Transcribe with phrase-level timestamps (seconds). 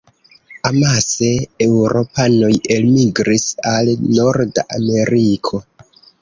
[0.67, 1.27] Amase
[1.65, 5.63] eŭropanoj elmigris al norda Ameriko.